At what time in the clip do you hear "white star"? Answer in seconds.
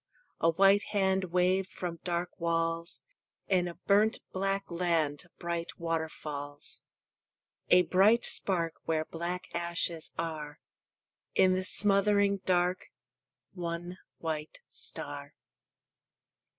14.17-15.35